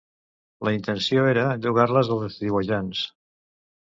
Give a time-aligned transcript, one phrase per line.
[0.67, 3.03] La intenció era llogar-les als estiuejants.